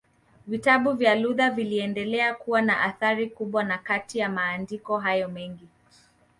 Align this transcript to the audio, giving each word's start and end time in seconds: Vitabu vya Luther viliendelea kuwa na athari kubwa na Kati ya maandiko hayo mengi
Vitabu 0.47 0.93
vya 0.93 1.15
Luther 1.15 1.51
viliendelea 1.51 2.33
kuwa 2.33 2.61
na 2.61 2.81
athari 2.81 3.29
kubwa 3.29 3.63
na 3.63 3.77
Kati 3.77 4.19
ya 4.19 4.29
maandiko 4.29 4.99
hayo 4.99 5.29
mengi 5.29 5.67